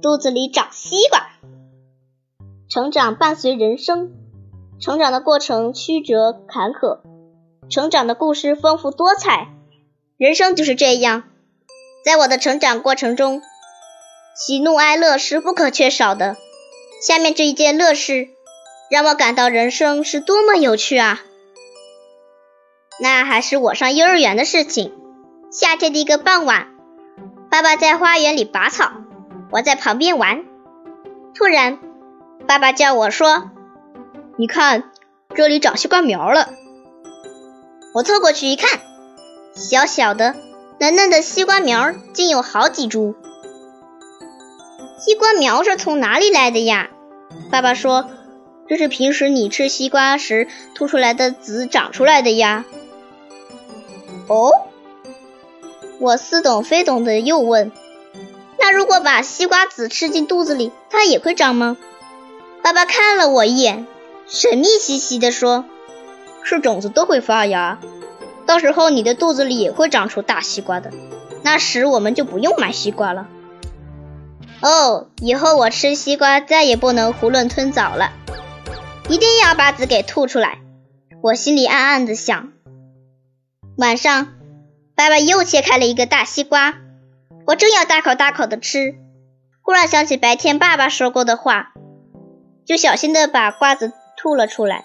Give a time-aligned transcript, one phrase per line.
[0.00, 1.28] 肚子里长西瓜。
[2.68, 4.12] 成长伴随人生，
[4.80, 7.00] 成长的过程曲折坎坷，
[7.68, 9.48] 成长的故事丰富多彩。
[10.16, 11.24] 人生就是这样，
[12.04, 13.42] 在我的成长过程中，
[14.36, 16.36] 喜怒哀乐是不可缺少的。
[17.02, 18.28] 下面这一件乐事，
[18.90, 21.20] 让我感到人生是多么有趣啊！
[23.00, 24.92] 那还是我上幼儿园的事情。
[25.50, 26.68] 夏天的一个傍晚，
[27.50, 28.92] 爸爸在花园里拔草，
[29.50, 30.44] 我在旁边玩。
[31.34, 31.78] 突然，
[32.46, 33.50] 爸爸叫我说
[34.36, 34.90] ：“你看，
[35.34, 36.50] 这里长西瓜苗了。”
[37.94, 38.80] 我凑过去一看，
[39.54, 40.34] 小小的、
[40.78, 43.14] 嫩嫩的西瓜苗竟有好几株。
[44.98, 46.90] 西瓜苗是从哪里来的呀？
[47.50, 48.10] 爸爸说
[48.68, 52.64] ：“这是平时你吃西瓜时吐出来的籽长出来的呀。”
[54.28, 54.52] 哦。
[56.00, 57.72] 我似懂非懂的又问
[58.68, 61.78] ：“那如果把西瓜籽吃进肚子里，它也会长吗？”
[62.62, 63.86] 爸爸看了我一眼，
[64.26, 65.64] 神秘兮兮地说
[66.44, 67.78] ：“是种子都会发芽，
[68.44, 70.90] 到时候你的肚子里也会长出大西瓜的。
[71.42, 73.26] 那时我们就不用买西瓜了。”
[74.60, 78.12] 哦，以后我吃西瓜再也不能囫囵吞枣了，
[79.08, 80.58] 一定要把籽给吐出来。
[81.22, 82.52] 我心里暗暗的想。
[83.78, 84.28] 晚上。
[84.94, 86.74] 爸爸又切开了一个大西瓜，
[87.48, 88.96] 我正要大口大口的吃，
[89.62, 91.72] 忽然想起白天爸爸说过的话，
[92.66, 94.84] 就小心的把瓜子吐了出来。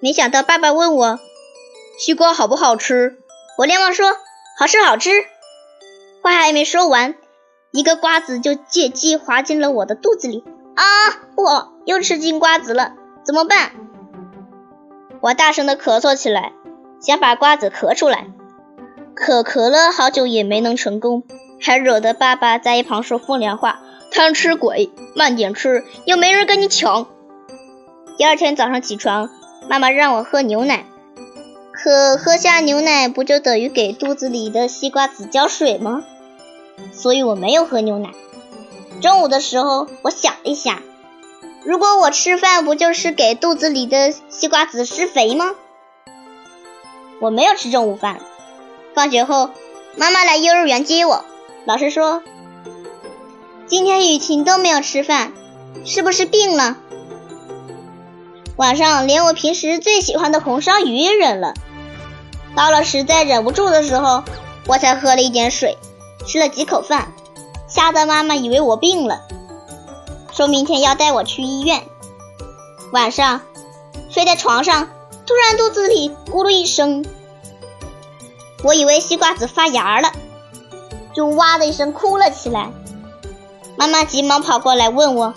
[0.00, 1.18] 没想到爸爸问我
[1.98, 3.16] 西瓜好不好吃，
[3.56, 4.06] 我连忙说
[4.58, 5.10] 好吃好吃。
[6.22, 7.14] 话还没说完，
[7.72, 10.44] 一个瓜子就借机滑进了我的肚子里
[10.76, 10.84] 啊！
[11.36, 12.92] 我又吃进瓜子了，
[13.24, 13.72] 怎么办？
[15.22, 16.52] 我大声的咳嗽起来，
[17.00, 18.26] 想把瓜子咳出来。
[19.20, 21.24] 可咳了好久也没能成功，
[21.60, 23.80] 还惹得爸爸在一旁说风凉话
[24.12, 27.06] ：“贪吃鬼，慢点吃，又没人跟你抢。”
[28.16, 29.28] 第二天早上起床，
[29.68, 30.86] 妈妈让我喝牛奶，
[31.72, 36.04] 可喝下牛奶不就等于给肚子里的西瓜籽浇水吗？
[36.92, 38.10] 所以我没有喝牛奶。
[39.02, 40.80] 中午的时候，我想了一下，
[41.64, 45.54] 如果我吃饭，不就是给肚子里的西瓜籽施肥吗？
[47.20, 48.20] 我没有吃中午饭。
[48.98, 49.50] 放学后，
[49.94, 51.24] 妈妈来幼儿园接我。
[51.66, 52.20] 老师说
[53.68, 55.32] ：“今天雨晴都没有吃饭，
[55.84, 56.76] 是不是病了？”
[58.58, 61.54] 晚上连我平时最喜欢的红烧鱼也忍了。
[62.56, 64.24] 到了实在忍不住的时候，
[64.66, 65.78] 我才喝了一点水，
[66.26, 67.12] 吃了几口饭，
[67.68, 69.20] 吓得妈妈以为我病了，
[70.32, 71.84] 说明天要带我去医院。
[72.92, 73.42] 晚上
[74.10, 74.88] 睡在床上，
[75.24, 77.04] 突然肚子里咕噜一声。
[78.64, 80.10] 我以为西瓜籽发芽了，
[81.14, 82.70] 就哇的一声哭了起来。
[83.76, 85.34] 妈妈急忙跑过来问我：“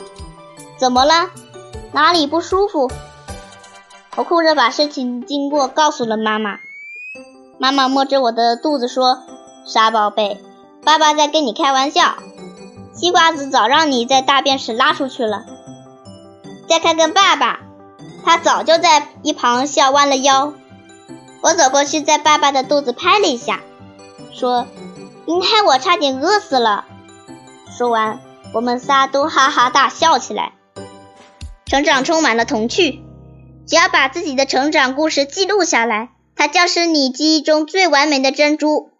[0.79, 1.29] 怎么了？
[1.91, 2.89] 哪里不舒服？”
[4.17, 6.59] 我哭着把事情经过告诉了妈妈。
[7.59, 9.19] 妈妈摸着我的肚子说
[9.65, 10.41] ：“傻宝贝，
[10.83, 12.15] 爸爸在跟你开玩笑。
[12.93, 15.45] 西瓜籽早让你在大便时拉出去了。”
[16.67, 17.59] 再看看爸爸，
[18.25, 20.53] 他早就在一旁笑弯了腰。
[21.41, 23.61] 我走过去，在爸爸的肚子拍了一下，
[24.31, 24.67] 说
[25.25, 26.85] ：“您害我差点饿死了。”
[27.75, 28.19] 说完，
[28.53, 30.53] 我们仨都哈哈大笑起来。
[31.65, 33.01] 成长充满了童趣，
[33.65, 38.90] 只要把自己的成长故事记录下来，它将是你记忆中最完美的珍珠。